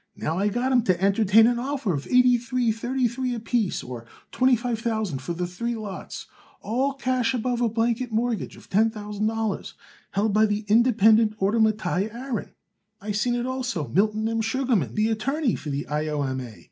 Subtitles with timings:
[0.15, 4.07] Now I got 'em to entertain an offer of eighty three thirty three apiece, or
[4.31, 6.25] twenty five thousand for the three lots,
[6.59, 9.75] all cash above a blanket mortgage of ten thousand dollars
[10.13, 12.49] held by the Independent Order Mattai Aaron.
[12.99, 14.41] I seen it also Milton M.
[14.41, 16.07] Sugarman, the attorney for the I.
[16.07, 16.23] O.
[16.23, 16.41] M.
[16.41, 16.59] A.